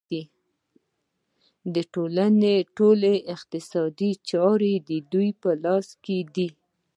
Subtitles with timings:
[1.73, 6.49] د ټولنې ټولې اقتصادي چارې د دوی په لاس کې دي